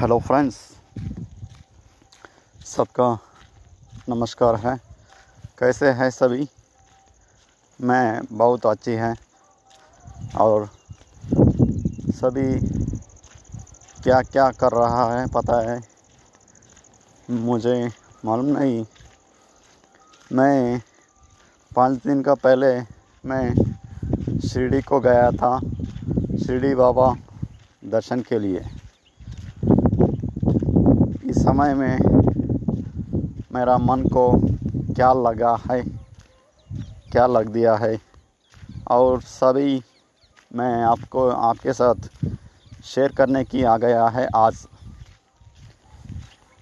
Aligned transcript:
Hello 0.00 0.18
friends 0.18 0.54
सबका 2.66 3.18
नमस्कार 4.08 4.56
है। 4.56 4.80
कैसे 5.58 5.90
हैं 5.90 6.10
सभी? 6.10 6.48
मैं 7.80 8.20
बहुत 8.32 8.66
अच्छी 8.66 8.90
हैं। 8.90 9.14
और 10.38 10.68
सभी 12.10 12.46
क्या 14.02 14.20
क्या 14.22 14.50
कर 14.50 14.72
रहा 14.72 15.20
है 15.20 15.26
पता 15.26 15.70
है? 15.70 15.80
मुझे 17.30 17.90
मालूम 18.24 18.58
नहीं। 18.58 18.84
मैं 20.32 20.80
पाँच 21.76 22.02
दिन 22.06 22.22
का 22.22 22.34
पहले 22.34 22.80
मैं 23.24 23.54
शिरडी 24.48 24.82
को 24.82 25.00
गया 25.00 25.30
था। 25.30 25.58
शिरडी 26.46 26.74
बाबा 26.74 27.14
दर्शन 27.84 28.20
के 28.20 28.38
लिए। 28.38 28.79
इस 31.30 31.36
समय 31.36 31.74
में 31.74 31.98
मेरा 33.52 33.76
मन 33.78 34.02
को 34.08 34.30
क्या 34.94 35.12
लगा 35.12 35.54
है 35.70 35.82
क्या 37.12 37.26
लग 37.26 37.48
दिया 37.48 37.74
है। 37.76 37.98
और 38.90 39.20
सभी 39.22 39.82
मैं 40.54 40.72
आपको 40.84 41.28
आपके 41.28 41.72
साथ 41.72 42.08
शेयर 42.84 43.12
करने 43.12 43.44
की 43.44 43.62
आ 43.62 43.76
गया 43.76 44.06
है 44.08 44.26
आज। 44.34 44.66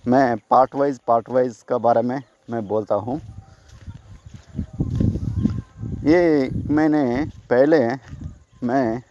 मैं 0.04 0.36
पार्ट 0.50 0.74
वाइज 0.74 0.98
पार्ट 1.06 1.30
वाइज 1.30 1.62
का 1.68 1.78
बारे 1.78 2.02
में 2.02 2.20
मैं 2.50 2.66
बोलता 2.68 2.94
हूँ। 2.94 3.20
ये 6.04 6.50
मैंने 6.70 7.04
पहले 7.50 7.86
मैं 8.64 9.02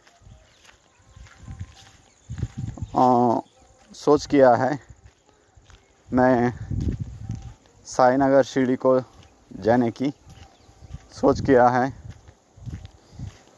आ, 2.95 3.39
सोच 3.95 4.25
किया 4.25 4.53
है 4.55 4.86
मैं 6.13 6.53
साई 7.87 8.17
नगर 8.17 8.43
शिरडी 8.43 8.75
को 8.75 8.99
जाने 9.59 9.89
की 9.91 10.09
सोच 11.11 11.39
किया 11.45 11.67
है। 11.69 11.93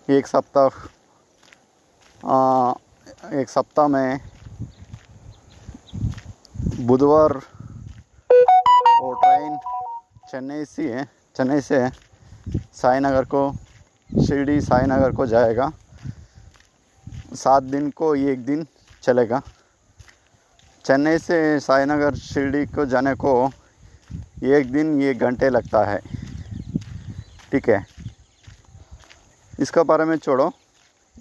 एक 0.09 0.27
सप्ताह 0.27 0.69
एक 3.39 3.49
सप्ताह 3.49 3.87
में 3.87 4.19
बुधवार 6.87 7.33
वो 9.01 9.13
ट्रेन 9.13 9.57
चेन्नई 10.29 10.65
से 10.65 10.93
है, 10.93 11.05
चेन्नई 11.35 11.61
से 11.61 11.89
साई 12.73 12.99
नगर 12.99 13.25
को, 13.25 13.51
शिरडी 14.09 14.59
साई 14.61 14.85
नगर 14.87 15.11
को 15.15 15.25
जाएगा। 15.27 15.71
सात 17.35 17.63
दिन 17.63 17.89
को 17.91 18.15
एक 18.15 18.45
दिन 18.45 18.65
चलेगा। 19.03 19.41
चेन्नई 20.89 21.17
से 21.17 21.37
साईनगर 21.59 22.15
शिरडी 22.17 22.65
को 22.65 22.85
जाने 22.85 23.13
को 23.15 23.31
एक 24.49 24.71
दिन 24.71 25.01
एक 25.01 25.19
घंटे 25.19 25.49
लगता 25.49 25.83
है। 25.85 25.99
ठीक 27.51 27.69
है। 27.69 27.85
इसका 29.59 29.83
बारे 29.83 30.05
में 30.05 30.15
छोड़ो। 30.17 30.49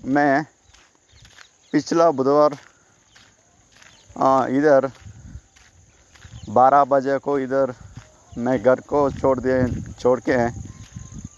मैं 0.07 0.45
पिछला 1.73 2.11
बुधवार 2.11 2.57
इधर 4.57 4.91
बारह 6.51 6.85
बजे 6.89 7.19
को 7.19 7.39
इधर 7.39 7.75
मैं 8.39 8.59
घर 8.63 8.81
को 8.89 9.09
छोड़ 9.13 9.39
दे 9.41 9.63
छोड़ 9.93 10.19
के 10.29 10.37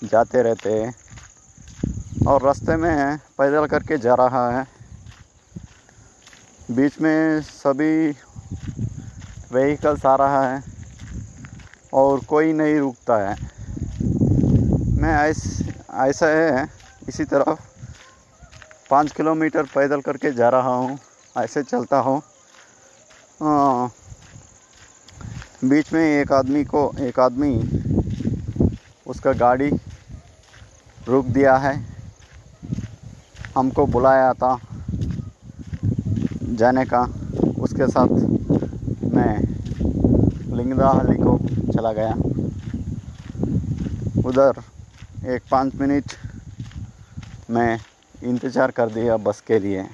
जाते 0.07 0.43
रहते 0.43 0.73
हैं 0.73 0.95
और 2.27 2.43
रास्ते 2.43 2.77
में 2.77 3.19
पैदल 3.39 3.67
करके 3.67 3.99
जा 3.99 4.15
रहा 4.15 4.51
है। 4.51 4.67
बीच 6.71 7.01
में 7.01 7.41
सभी 7.43 8.11
व्हीकल्स 9.53 10.05
आ 10.07 10.15
रहा 10.17 10.43
है 10.49 10.63
और 11.93 12.21
कोई 12.21 12.53
नहीं 12.53 12.79
रुकता 12.79 13.17
है। 13.19 13.37
मैं 15.01 15.15
ऐस, 15.21 15.43
ऐसा 15.91 16.27
है, 16.27 16.67
इसी 17.09 17.25
तरफ़ 17.25 17.61
पाँच 18.91 19.13
किलोमीटर 19.13 19.63
पैदल 19.75 20.01
करके 20.01 20.33
जा 20.33 20.49
रहा 20.49 20.75
हूँ, 20.75 20.99
ऐसे 21.37 21.63
चलता 21.63 21.99
हूँ, 21.99 22.21
बीच 25.65 25.93
में 25.93 26.03
एक 26.03 26.33
आदमी 26.33 26.65
को, 26.65 26.91
एक 27.01 27.21
आदमी 27.21 27.55
उसका 29.07 29.33
गाड़ी 29.33 29.71
रुक 31.07 31.27
दिया 31.27 31.57
है। 31.57 31.75
हमको 33.57 33.87
बुलाया 33.87 34.33
था। 34.33 34.59
जाने 36.51 36.85
का। 36.85 37.03
उसके 37.59 37.87
साथ 37.89 38.09
मैं 39.15 39.35
लिंगदाहली 40.57 41.17
को 41.19 41.39
चला 41.73 41.93
गया। 41.93 42.15
उधर 44.25 44.63
एक 45.27 45.43
पाँच 45.51 45.75
मिनट 45.75 46.13
मैं 47.51 47.79
इंतज़ार 48.23 48.71
कर 48.71 48.91
दिया 48.91 49.17
बस 49.19 49.41
के 49.47 49.59
लिए। 49.59 49.87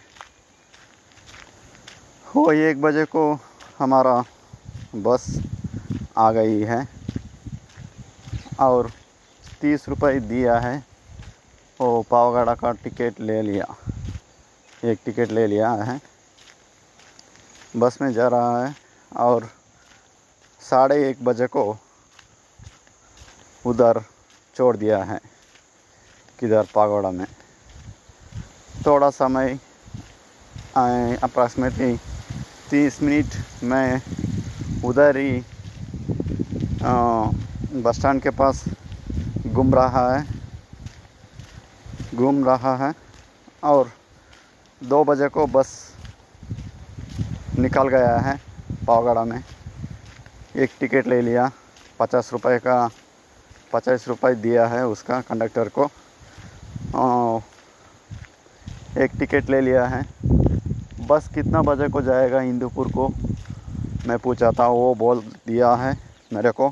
वो 2.27 2.51
एक 2.53 2.81
बजे 2.81 3.05
को 3.07 3.23
हमारा 3.79 4.23
बस 4.97 5.27
आ 6.19 6.31
गई 6.33 6.61
है 6.63 6.87
और 8.61 8.91
तीस 9.61 9.89
रुपये 9.89 10.21
दिया 10.23 10.59
है। 10.59 10.77
वो 11.81 12.03
पावगढ़ा 12.11 12.55
का 12.55 12.73
टिकट 12.75 13.21
ले 13.21 13.41
लिया। 13.43 13.75
एक 14.85 14.99
टिकट 15.05 15.33
ले 15.33 15.47
लिया 15.47 15.71
है। 15.71 16.01
बस 17.77 17.99
में 18.03 18.13
जा 18.13 18.27
रहा 18.29 18.65
है 18.65 18.75
और 19.13 19.49
साढ़े 20.63 20.97
एक 21.09 21.25
बजे 21.25 21.47
को 21.47 21.65
उधर 23.65 24.01
छोड़ 24.57 24.77
दिया 24.77 25.03
है, 25.05 25.19
किधर 26.39 26.67
पागोड़ा 26.75 27.11
में। 27.11 27.27
थोड़ा 28.87 29.11
समय 29.11 29.59
अप्रॉक्सीमेटली 30.77 31.97
तीस 32.71 33.03
मिनट 33.03 33.35
मैं 33.65 34.01
उधर 34.85 35.17
ही 35.17 35.41
बस 37.83 37.99
स्टैंड 37.99 38.23
के 38.23 38.31
पास 38.31 38.65
घूम 39.47 39.75
रहा 39.75 40.07
है, 40.15 40.25
घूम 42.15 42.45
रहा 42.45 42.77
है 42.77 42.93
और 43.65 43.91
दो 44.83 45.03
बजे 45.05 45.29
को 45.29 45.47
बस 45.49 45.75
निकल 47.59 47.89
गया 47.89 48.17
है 48.19 48.37
पावगढ़ा 48.87 49.25
में। 49.25 49.43
एक 50.57 50.71
टिकट 50.81 51.07
ले 51.07 51.21
लिया, 51.21 51.51
पचास 52.01 52.31
रुपये 52.33 52.59
का, 52.59 52.89
पचास 53.73 54.05
रुपये 54.09 54.35
दिया 54.37 54.67
है 54.67 54.87
उसका 54.87 55.21
कंडक्टर 55.21 55.69
को। 55.79 55.85
एक 58.97 59.11
टिकट 59.19 59.51
ले 59.51 59.61
लिया 59.61 59.85
है। 59.87 60.03
बस 61.09 61.29
कितना 61.35 61.63
बजे 61.63 61.89
को 61.89 62.03
जाएगा 62.03 62.41
इंदुपुर 62.43 62.91
को? 62.93 63.09
मैं 64.07 64.19
पूछा 64.19 64.51
था, 64.51 64.67
वो 64.69 64.95
बोल 64.95 65.21
दिया 65.47 65.75
है 65.75 65.97
मेरे 66.33 66.51
को। 66.51 66.71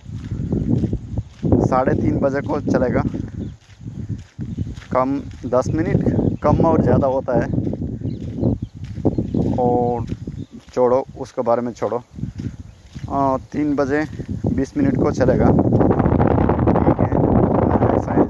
साढ़े 1.67 1.94
तीन 1.94 2.19
बजे 2.19 2.41
को 2.41 2.61
चलेगा। 2.62 3.03
कम 4.93 5.21
दस 5.47 5.69
मिनट, 5.69 6.41
कम 6.43 6.65
और 6.67 6.83
ज़्यादा 6.83 7.06
होता 7.06 7.39
है। 7.39 7.49
और 9.59 10.06
छोड़ो, 10.75 11.05
उसके 11.21 11.43
बारे 11.43 11.62
में 11.62 11.73
छोड़ो। 11.73 12.03
तीन 13.53 13.75
बजे 13.77 14.01
बीस 14.55 14.77
मिनट 14.77 14.97
को 15.03 15.11
चलेगा। 15.12 15.47
ठीक 16.85 16.99
है 17.01 17.09
ऐसा 17.97 18.15
ही 18.15 18.25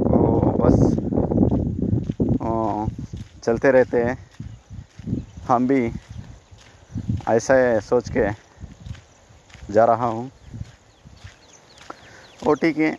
तो 0.00 0.18
बस 0.60 0.76
चलते 3.44 3.70
रहते 3.70 4.02
हैं। 4.04 4.16
हम 5.48 5.66
भी 5.68 5.80
ऐसा 7.28 7.54
है 7.54 7.80
सोच 7.80 8.08
के 8.16 8.28
जा 9.72 9.84
रहा 9.84 10.06
हूँ। 10.06 10.30
वो 12.44 12.54
ठीक 12.54 12.78
है 12.78 12.96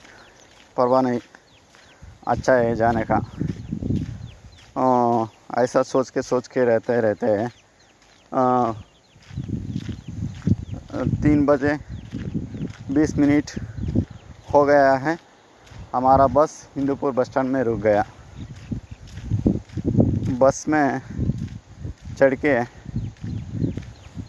परवाह 0.77 1.01
नहीं। 1.01 1.19
अच्छा 2.27 2.53
है 2.53 2.75
जाने 2.75 3.03
का। 3.11 3.19
ऐसा 5.51 5.81
सोच 5.83 6.09
के 6.09 6.21
सोच 6.21 6.47
के 6.47 6.63
रहते 6.65 6.99
रहते 7.01 7.27
हैं। 7.27 7.51
तीन 11.23 11.45
बजे 11.45 11.73
बीस 12.93 13.17
मिनट 13.17 13.51
हो 14.53 14.63
गया 14.65 14.93
है। 15.05 15.17
हमारा 15.93 16.27
बस 16.35 16.55
हिंदूपुर 16.75 17.11
बस 17.13 17.29
स्टैंड 17.29 17.49
में 17.51 17.61
रुक 17.63 17.79
गया। 17.81 18.05
बस 20.39 20.65
में 20.69 21.01
चढ़ 22.17 22.35
के 22.45 22.59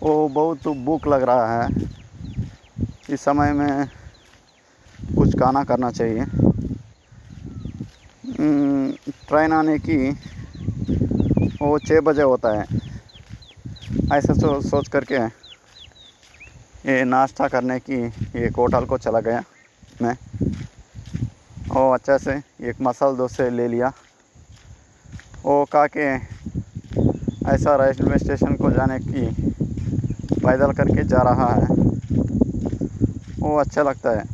वो 0.02 0.28
बहुत 0.28 0.68
भूख 0.84 1.06
लग 1.06 1.22
रहा 1.22 1.62
है। 1.62 1.68
इस 3.10 3.20
समय 3.20 3.52
में 3.52 3.86
कुछ 5.16 5.38
खाना 5.40 5.62
करना 5.64 5.90
चाहिए। 5.90 6.24
ट्रेन 9.28 9.52
आने 9.52 9.78
की 9.78 9.96
वो 11.62 11.78
छः 11.78 12.00
बजे 12.00 12.22
होता 12.22 12.50
है। 12.50 12.64
ऐसा 14.12 14.32
सो, 14.34 14.60
सोच 14.60 14.88
करके 14.88 15.14
ये 16.90 17.04
नाश्ता 17.04 17.48
करने 17.48 17.78
की 17.78 17.98
एक 18.36 18.56
होटल 18.56 18.84
को 18.84 18.98
चला 18.98 19.20
गया 19.20 19.42
मैं। 20.02 20.16
और 21.70 21.94
अच्छा 21.94 22.16
से 22.18 22.32
एक 22.68 22.80
मसाला 22.80 23.16
डोसे 23.18 23.50
ले 23.50 23.68
लिया। 23.68 23.92
वो 25.44 25.64
कहा 25.64 25.86
के 25.86 26.06
ऐसा 27.46 27.76
रेलवे 27.76 28.18
स्टेशन 28.18 28.54
को 28.54 28.70
जाने 28.70 28.98
की 28.98 29.26
पैदल 30.46 30.72
करके 30.72 31.04
जा 31.04 31.22
रहा 31.22 31.52
है। 31.54 31.66
वो 33.38 33.56
अच्छा 33.60 33.82
लगता 33.82 34.10
है 34.10 34.24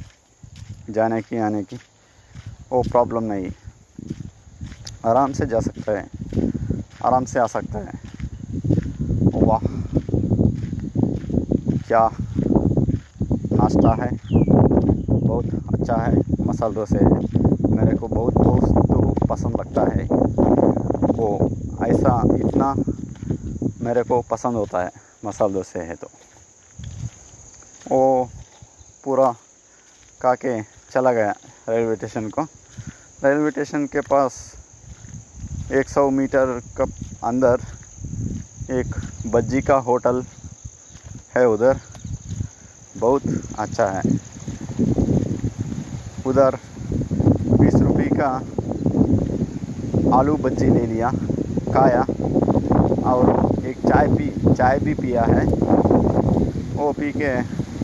जाने 0.91 1.21
की, 1.23 1.37
आने 1.37 1.63
की। 1.63 1.77
वो 2.73 2.83
प्रॉब्लम 2.83 3.33
नहीं। 3.33 3.51
आराम 5.07 5.33
से 5.33 5.47
जा 5.47 5.61
सकता 5.61 5.93
है। 5.93 6.18
आराम 7.05 7.25
से 7.25 7.39
आ 7.39 7.47
सकता 7.47 7.79
है। 7.79 8.01
वाह। 9.35 9.61
क्या 11.89 12.09
नाश्ता 13.53 13.95
है? 14.05 14.11
बहुत 15.11 15.45
अच्छा 15.75 15.97
है। 15.97 16.23
मसाल 16.41 16.75
डोसे 16.75 17.05
मेरे 17.69 17.97
को 17.97 18.09
बहुत 18.09 18.35
दोस्त 18.35 18.73
तो 18.73 19.27
पसंद 19.27 19.61
लगता 19.61 19.83
है। 19.83 20.05
वो 21.19 21.51
ऐसा 21.87 22.23
इतना 22.37 22.75
मेरे 23.81 24.03
को 24.03 24.21
पसंद 24.31 24.55
होता 24.55 24.83
है 24.83 24.91
मसाल 25.25 25.53
डोसे 25.53 25.79
है 25.79 25.95
तो। 25.95 26.09
वो 27.91 28.29
पूरा 29.05 29.35
का 30.21 30.35
के 30.35 30.63
चला 30.63 31.13
गया 31.13 31.35
रेलवे 31.69 31.97
स्टेशन 31.97 32.29
को। 32.29 32.43
रेलवे 33.25 33.51
स्टेशन 33.51 33.87
के 33.87 34.01
पास 34.01 34.58
100 35.71 36.09
मीटर 36.11 36.61
का 36.77 36.85
अंदर 37.25 37.61
एक 38.73 38.95
बज्जी 39.27 39.61
का 39.63 39.75
होटल 39.79 40.23
है 41.37 41.47
उधर। 41.49 41.81
बहुत 42.97 43.23
अच्छा 43.59 43.87
है। 43.87 44.03
उधर 46.27 46.57
बीस 47.53 47.75
रुपये 47.75 48.09
का 48.13 48.31
आलू 50.19 50.37
बज्जी 50.39 50.69
ले 50.69 50.87
लिया, 50.87 51.11
खाया 51.69 52.03
और 53.07 53.67
एक 53.67 53.77
चाय 53.79 54.07
पी, 54.09 54.55
चाय 54.55 54.79
भी 54.79 54.95
पिया 54.95 55.25
है। 55.25 55.45
वो 56.75 56.93
पी 56.93 57.13
के 57.13 57.35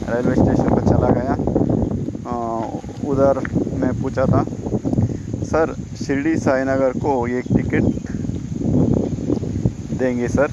रेलवे 0.07 0.35
स्टेशन 0.35 0.75
पर 0.75 0.89
चला 0.89 1.11
गया। 1.13 1.35
उधर 3.05 3.39
मैं 3.79 3.93
पूछा 4.03 4.25
था, 4.27 4.45
सर 5.45 5.75
शिरडी 6.07 6.37
साईनगर 6.37 6.93
को 7.03 7.13
एक 7.27 7.45
टिकट 7.57 7.85
देंगे 9.99 10.29
सर 10.29 10.49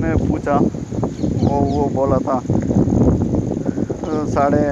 मैं 0.00 0.16
पूछा, 0.26 0.56
वो 0.56 1.60
वो 1.60 1.84
बोला 1.94 2.18
था 2.26 2.38
साढ़े 4.34 4.64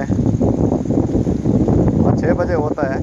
छः 2.19 2.33
बजे 2.33 2.53
होता 2.53 2.87
है 2.93 2.99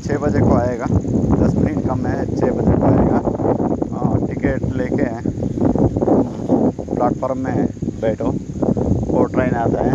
छः 0.00 0.18
बजे 0.18 0.40
को 0.40 0.54
आएगा, 0.54 0.86
दस 0.86 1.54
मिनट 1.56 1.86
कम 1.86 2.06
है 2.06 2.24
छः 2.36 2.50
बजे 2.52 2.76
को 2.76 2.86
आएगा 2.86 3.18
टिकट 4.26 4.72
लेके 4.76 5.08
प्लेटफॉर्म 6.94 7.38
में 7.38 7.66
बैठो, 8.00 8.34
और 9.14 9.30
ट्रेन 9.32 9.54
आता 9.56 9.84
है, 9.84 9.94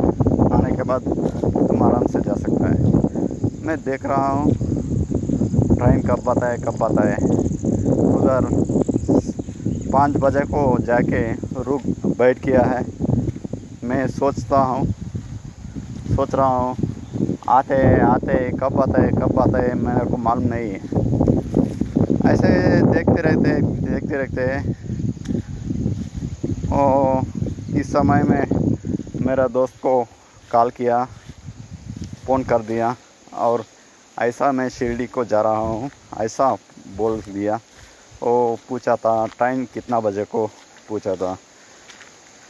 आने 0.54 0.76
के 0.76 0.84
बाद 0.84 1.02
तुम 1.68 1.84
आराम 1.84 2.06
से 2.08 2.20
जा 2.20 2.34
सकता 2.36 2.66
है। 2.68 2.78
मैं 3.68 3.78
देख 3.86 4.06
रहा 4.06 4.32
हूँ 4.32 4.69
ट्रेन 5.80 6.02
कब 6.02 6.30
है 6.44 6.56
कब 6.58 6.82
है 7.00 7.16
उधर 8.14 8.48
पाँच 9.92 10.18
बजे 10.18 10.44
को 10.46 10.62
जाके 10.86 11.22
रुक 11.64 11.84
बैठ 12.18 12.40
किया 12.40 12.62
है। 12.64 12.84
मैं 13.84 14.08
सोचता 14.08 14.60
हूँ, 14.62 14.86
सोच 16.16 16.36
रहा 16.36 16.48
हूँ, 16.48 16.76
आते 17.50 17.80
आते, 18.02 18.38
कब 18.60 18.80
आता 18.82 19.02
है 19.02 19.12
कब 19.12 19.56
है 19.56 19.74
मेरे 19.76 20.06
को 20.06 20.18
मालूम 20.18 20.48
नहीं 20.48 20.70
है। 20.72 20.80
ऐसे 22.28 22.52
देखते 22.92 23.22
रहते 23.22 23.62
देखते 23.62 24.18
रहते। 24.18 24.78
और 26.74 27.78
इस 27.80 27.92
समय 27.92 28.24
में 28.24 28.46
मेरा 29.26 29.48
दोस्त 29.48 29.76
को 29.82 30.04
कॉल 30.52 30.70
किया 30.70 31.04
फ़ोन 32.26 32.44
कर 32.44 32.62
दिया 32.62 32.96
और 33.40 33.64
ऐसा 34.20 34.52
मैं 34.52 34.68
शिरडी 34.70 35.06
को 35.08 35.24
जा 35.26 35.42
रहा 35.42 35.58
हूँ 35.58 35.90
ऐसा 36.22 36.54
बोल 36.98 37.22
दिया। 37.28 37.60
वो 38.24 38.60
पूछा 38.70 38.96
था 38.96 39.14
टाइम 39.40 39.66
कितना 39.74 40.00
बजे 40.00 40.24
को? 40.26 40.46
पूछा 40.88 41.16
था। 41.16 41.38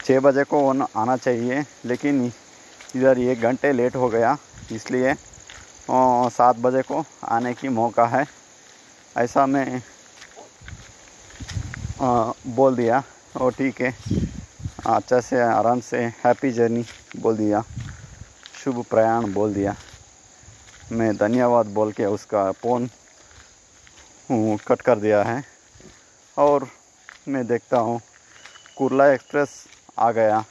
छः 0.06 0.20
बजे 0.20 0.44
को 0.44 0.68
आना 0.70 1.16
चाहिए 1.18 1.64
लेकिन 1.86 2.26
इधर 2.96 3.20
एक 3.22 3.42
घंटे 3.42 3.72
लेट 3.74 3.96
हो 3.96 4.10
गया 4.10 4.38
इसलिए 4.72 5.14
सात 6.32 6.56
बजे 6.60 6.82
को 6.82 7.04
आने 7.26 7.54
की 7.54 7.68
मौका 7.70 8.06
है। 8.08 8.26
ऐसा 9.16 9.46
मैं 9.46 9.82
आ, 12.02 12.32
बोल 12.48 12.76
दिया। 12.76 13.04
और 13.36 13.52
ठीक 13.54 13.82
है। 13.82 13.94
अच्छा 14.88 15.20
से 15.20 15.40
आराम 15.42 15.80
से 15.82 15.98
हैप्पी 16.24 16.52
जर्नी 16.52 16.84
बोल 17.20 17.38
दिया। 17.38 17.64
शुभ 18.64 18.84
प्रयाण 18.90 19.34
बोल 19.34 19.54
दिया। 19.54 19.76
मैं 20.92 21.16
धन्यवाद 21.18 21.66
बोल 21.74 21.92
के 21.92 22.06
उसका 22.06 22.52
फ़ोन 22.62 22.90
कट 24.68 24.82
कर 24.82 25.00
दिया 25.00 25.22
है। 25.24 25.44
और 26.38 26.68
मैं 27.28 27.46
देखता 27.48 27.78
हूँ, 27.78 28.00
कुरला 28.78 29.08
एक्सप्रेस 29.14 29.50
आ 30.00 30.12
गया। 30.12 30.44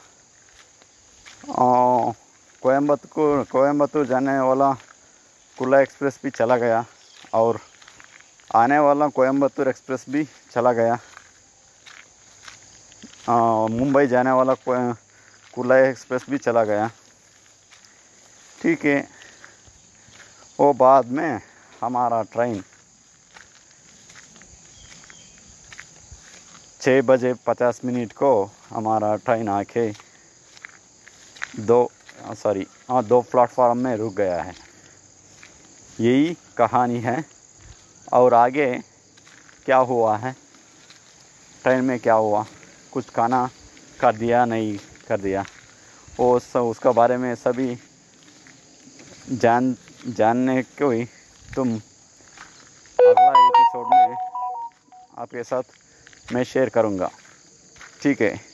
कोयम्बतूर 2.63 3.43
कोयम्बतूर 3.51 4.05
जाने 4.07 4.39
वाला 4.39 4.71
कुरला 5.57 5.79
एक्सप्रेस 5.81 6.19
भी 6.23 6.29
चला 6.29 6.57
गया 6.57 6.83
और 7.33 7.59
आने 8.55 8.79
वाला 8.79 9.07
कोयम्बतूर 9.09 9.67
एक्सप्रेस 9.69 10.05
भी 10.09 10.27
चला 10.51 10.71
गया। 10.73 10.99
मुंबई 13.71 14.07
जाने 14.07 14.31
वाला 14.31 14.53
कुरला 14.65 15.77
एक्सप्रेस 15.87 16.25
भी 16.29 16.37
चला 16.37 16.63
गया। 16.63 16.89
ठीक 18.61 18.85
है। 18.85 19.18
वो 20.59 20.73
बाद 20.73 21.05
में 21.05 21.41
हमारा 21.81 22.21
ट्रेन 22.21 22.63
छः 26.81 27.01
बजे 27.01 27.33
पचास 27.33 27.81
मिनट 27.85 28.13
को 28.13 28.31
हमारा 28.69 29.15
ट्रेन 29.15 29.49
आके 29.49 29.91
दो 31.59 31.91
सॉरी 32.43 32.67
हाँ 32.89 33.03
दो 33.03 33.21
प्लेटफॉर्म 33.21 33.77
में 33.77 33.95
रुक 33.95 34.13
गया 34.13 34.41
है। 34.43 34.53
यही 35.99 36.37
कहानी 36.57 36.99
है। 36.99 37.25
और 38.13 38.33
आगे 38.33 38.79
क्या 39.65 39.77
हुआ 39.77 40.17
है? 40.17 40.35
ट्रेन 41.63 41.83
में 41.83 41.99
क्या 41.99 42.13
हुआ? 42.13 42.45
कुछ 42.91 43.09
खाना 43.09 43.49
कर 43.99 44.15
दिया, 44.15 44.45
नहीं 44.45 44.77
कर 45.07 45.21
दिया? 45.21 45.45
वो 46.19 46.39
उसका 46.69 46.91
बारे 46.91 47.17
में 47.17 47.35
सभी 47.35 47.77
जान 49.31 49.75
जानने 50.07 50.61
को 50.63 50.89
ही 50.89 51.05
तुम 51.55 51.73
अगला 52.99 53.31
एपिसोड 53.47 53.87
में 53.87 54.15
आपके 55.17 55.43
साथ 55.43 55.63
मैं 56.33 56.43
शेयर 56.43 56.69
करूँगा। 56.69 57.09
ठीक 58.01 58.21
है। 58.21 58.48